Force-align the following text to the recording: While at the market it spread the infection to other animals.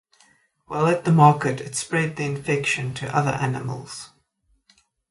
While 0.65 0.87
at 0.87 1.05
the 1.05 1.11
market 1.11 1.61
it 1.61 1.75
spread 1.75 2.15
the 2.15 2.25
infection 2.25 2.95
to 2.95 3.15
other 3.15 3.29
animals. 3.29 4.09